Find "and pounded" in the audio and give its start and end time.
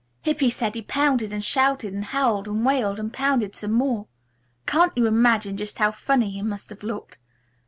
2.99-3.55